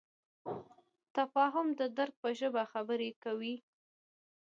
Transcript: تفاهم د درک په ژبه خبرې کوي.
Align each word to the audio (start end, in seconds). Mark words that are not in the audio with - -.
تفاهم 1.15 1.67
د 1.79 1.81
درک 1.97 2.13
په 2.23 2.29
ژبه 2.39 2.63
خبرې 2.73 3.09
کوي. 3.23 3.55